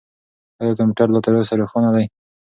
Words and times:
آیا 0.61 0.73
کمپیوټر 0.79 1.07
لا 1.13 1.19
تر 1.25 1.33
اوسه 1.37 1.53
روښانه 1.61 1.89
دی؟ 1.95 2.05